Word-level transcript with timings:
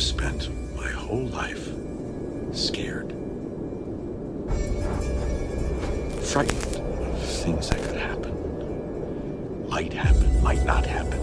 have 0.00 0.06
spent 0.06 0.48
my 0.76 0.88
whole 0.88 1.26
life 1.26 1.68
scared. 2.52 3.12
Frightened 6.24 6.76
of 6.76 7.22
things 7.22 7.68
that 7.68 7.82
could 7.82 7.98
happen. 7.98 9.68
Might 9.68 9.92
happen, 9.92 10.42
might 10.42 10.64
not 10.64 10.86
happen. 10.86 11.20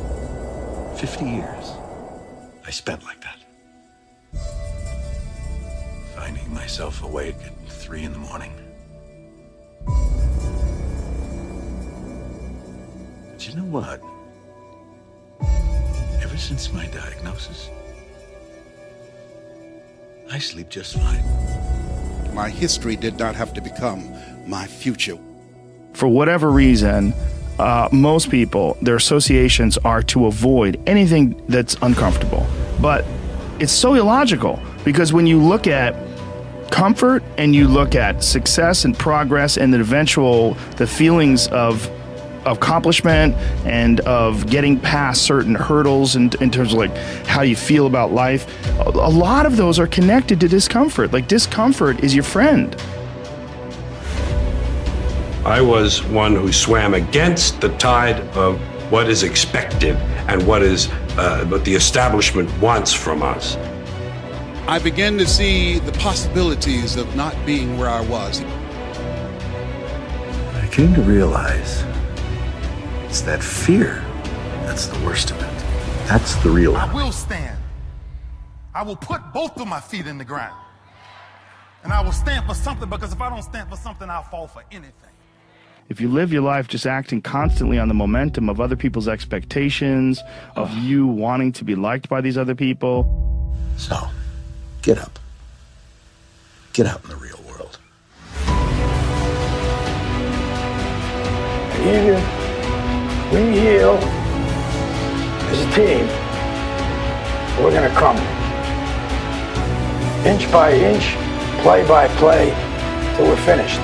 Fifty 0.96 1.26
years 1.26 1.72
I 2.68 2.70
spent 2.70 3.04
like 3.04 3.20
that. 3.22 3.40
Finding 6.16 6.54
myself 6.54 7.02
awake 7.02 7.38
at 7.44 7.54
three 7.68 8.04
in 8.04 8.14
the 8.14 8.20
morning. 8.20 8.54
But 13.32 13.48
you 13.48 13.56
know 13.56 13.70
what? 13.72 14.02
Ever 16.22 16.38
since 16.38 16.72
my 16.72 16.86
diagnosis, 16.88 17.72
I 20.32 20.40
sleep 20.40 20.70
just 20.70 20.96
fine. 20.96 21.24
My 22.34 22.50
history 22.50 22.96
did 22.96 23.18
not 23.18 23.36
have 23.36 23.54
to 23.54 23.62
become 23.62 24.14
my 24.46 24.68
future. 24.68 25.18
For 25.94 26.08
whatever 26.08 26.52
reason, 26.52 27.14
uh, 27.60 27.90
most 27.92 28.30
people, 28.30 28.78
their 28.82 28.96
associations 28.96 29.78
are 29.80 30.04
to 30.04 30.26
avoid 30.28 30.82
anything 30.86 31.42
that's 31.48 31.76
uncomfortable. 31.82 32.46
But 32.82 33.06
it's 33.60 33.72
so 33.72 33.96
illogical 33.96 34.60
because 34.84 35.14
when 35.14 35.28
you 35.28 35.42
look 35.42 35.66
at 35.66 35.96
comfort 36.72 37.24
and 37.38 37.56
you 37.56 37.68
look 37.68 37.96
at 37.96 38.24
success 38.24 38.86
and 38.86 38.98
progress 38.98 39.58
and 39.58 39.74
the 39.74 39.80
eventual 39.80 40.54
the 40.76 40.86
feelings 40.86 41.48
of 41.48 41.90
accomplishment 42.52 43.36
and 43.66 44.00
of 44.02 44.50
getting 44.50 44.80
past 44.80 45.24
certain 45.24 45.56
hurdles 45.56 46.16
in, 46.16 46.32
in 46.42 46.50
terms 46.50 46.74
of 46.74 46.80
like 46.80 46.96
how 47.26 47.42
you 47.42 47.56
feel 47.56 47.88
about 47.88 48.12
life 48.12 48.48
a, 48.80 48.90
a 48.90 49.12
lot 49.12 49.46
of 49.46 49.58
those 49.58 49.80
are 49.80 49.88
connected 49.88 50.40
to 50.40 50.48
discomfort 50.48 51.12
like 51.14 51.28
discomfort 51.28 52.04
is 52.04 52.14
your 52.14 52.24
friend 52.24 52.76
I 55.48 55.62
was 55.62 56.04
one 56.04 56.36
who 56.36 56.52
swam 56.52 56.94
against 56.94 57.62
the 57.62 57.70
tide 57.78 58.20
of 58.36 58.60
what 58.92 59.10
is 59.10 59.24
expected 59.24 59.96
and 60.28 60.46
what 60.46 60.62
is 60.62 60.90
uh, 61.18 61.46
what 61.46 61.64
the 61.64 61.74
establishment 61.74 62.50
wants 62.60 62.94
from 62.94 63.24
us. 63.24 63.56
I 64.68 64.78
began 64.78 65.18
to 65.18 65.26
see 65.26 65.80
the 65.80 65.94
possibilities 65.94 66.98
of 66.98 67.16
not 67.16 67.34
being 67.46 67.78
where 67.78 67.90
I 67.90 68.02
was. 68.02 68.42
I 70.56 70.68
came 70.70 70.94
to 70.96 71.02
realize 71.02 71.84
it's 73.08 73.22
that 73.22 73.42
fear 73.44 74.04
that's 74.66 74.88
the 74.88 75.06
worst 75.06 75.32
of 75.32 75.38
it. 75.42 75.64
That's 76.08 76.36
the 76.44 76.50
real 76.50 76.76
I 76.76 76.94
will 76.94 77.12
stand. 77.12 77.58
I 78.76 78.84
will 78.84 78.96
put 78.98 79.22
both 79.34 79.58
of 79.60 79.68
my 79.68 79.80
feet 79.80 80.06
in 80.08 80.18
the 80.18 80.26
ground. 80.26 80.56
And 81.84 81.94
I 81.94 82.02
will 82.02 82.12
stand 82.12 82.46
for 82.46 82.54
something 82.54 82.90
because 82.90 83.14
if 83.14 83.22
I 83.22 83.30
don't 83.30 83.42
stand 83.44 83.70
for 83.70 83.78
something, 83.78 84.10
I'll 84.10 84.24
fall 84.24 84.48
for 84.48 84.64
anything. 84.72 84.92
if 85.90 86.02
you 86.02 86.10
live 86.10 86.34
your 86.34 86.42
life 86.42 86.68
just 86.68 86.86
acting 86.86 87.22
constantly 87.22 87.80
on 87.80 87.88
the 87.88 87.94
momentum 87.94 88.50
of 88.50 88.60
other 88.60 88.76
people's 88.76 89.08
expectations 89.08 90.22
of 90.58 90.70
you 90.78 91.08
wanting 91.08 91.54
to 91.54 91.64
be 91.64 91.76
liked 91.76 92.10
by 92.10 92.20
these 92.20 92.38
other 92.38 92.56
people 92.56 93.06
So, 93.78 93.96
get 94.82 94.98
up. 94.98 95.18
Get 96.74 96.88
out 96.88 97.02
in 97.06 97.10
the 97.10 97.16
real 97.16 97.40
world. 97.48 97.80
Even 101.80 102.22
we 103.46 103.60
heal 103.60 103.98
as 105.52 105.60
a 105.60 105.70
team, 105.76 106.08
we're 107.64 107.72
going 107.72 107.90
to 107.90 107.96
come 107.96 108.18
inch 110.26 110.52
by 110.52 110.72
inch, 110.74 111.16
play 111.62 111.88
by 111.88 112.08
play, 112.18 112.50
till 113.16 113.28
we're 113.28 113.46
finished. 113.46 113.80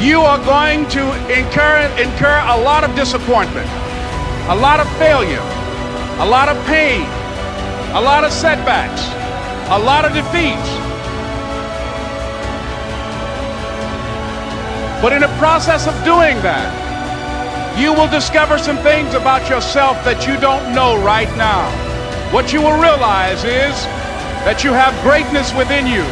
you 0.00 0.20
are 0.20 0.38
going 0.44 0.86
to 0.88 1.02
incur, 1.32 1.80
incur 1.98 2.38
a 2.48 2.60
lot 2.60 2.84
of 2.84 2.94
disappointment, 2.94 3.66
a 4.48 4.54
lot 4.54 4.78
of 4.78 4.88
failure, 4.98 5.42
a 6.20 6.26
lot 6.26 6.48
of 6.48 6.56
pain, 6.66 7.02
a 7.94 8.00
lot 8.00 8.22
of 8.22 8.30
setbacks, 8.30 9.08
a 9.70 9.78
lot 9.78 10.04
of 10.04 10.12
defeats. 10.12 10.95
But 15.02 15.12
in 15.12 15.20
the 15.20 15.36
process 15.38 15.86
of 15.86 15.94
doing 16.04 16.36
that, 16.42 17.78
you 17.78 17.92
will 17.92 18.08
discover 18.08 18.58
some 18.58 18.78
things 18.78 19.12
about 19.14 19.50
yourself 19.50 20.02
that 20.04 20.26
you 20.26 20.40
don't 20.40 20.74
know 20.74 21.02
right 21.04 21.28
now. 21.36 21.70
What 22.32 22.52
you 22.52 22.62
will 22.62 22.80
realize 22.80 23.44
is 23.44 23.74
that 24.46 24.64
you 24.64 24.72
have 24.72 24.98
greatness 25.02 25.54
within 25.54 25.86
you. 25.86 26.02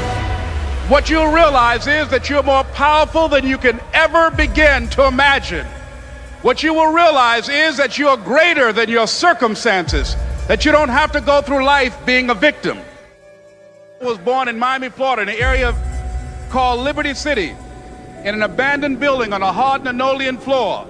What 0.91 1.09
you'll 1.09 1.33
realize 1.33 1.87
is 1.87 2.09
that 2.11 2.29
you're 2.29 2.43
more 2.43 2.65
powerful 2.65 3.27
than 3.29 3.47
you 3.47 3.57
can 3.57 3.81
ever 3.95 4.31
begin 4.31 4.89
to 4.91 5.07
imagine. 5.07 5.67
What 6.43 6.63
you 6.63 6.75
will 6.75 6.93
realize 6.93 7.49
is 7.49 7.79
that 7.79 7.97
you're 7.97 8.19
greater 8.19 8.71
than 8.71 8.91
your 8.91 9.07
circumstances, 9.07 10.15
that 10.47 10.67
you 10.67 10.73
don't 10.73 10.91
have 10.91 11.11
to 11.13 11.23
go 11.23 11.41
through 11.41 11.65
life 11.65 11.97
being 12.05 12.29
a 12.29 12.35
victim. 12.35 12.79
I 14.03 14.05
was 14.05 14.19
born 14.19 14.49
in 14.49 14.59
Miami, 14.59 14.91
Florida, 14.91 15.23
in 15.23 15.29
an 15.31 15.43
area 15.43 15.75
called 16.51 16.81
Liberty 16.81 17.15
City, 17.15 17.57
in 18.25 18.35
an 18.35 18.43
abandoned 18.43 18.99
building 18.99 19.35
on 19.35 19.43
a 19.43 19.53
hard 19.53 19.85
linoleum 19.85 20.39
floor. 20.39 20.87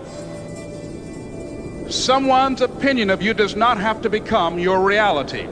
Someone's 1.90 2.60
opinion 2.60 3.10
of 3.10 3.20
you 3.20 3.34
does 3.34 3.56
not 3.56 3.76
have 3.78 4.00
to 4.02 4.08
become 4.08 4.58
your 4.58 4.80
reality. 4.80 5.48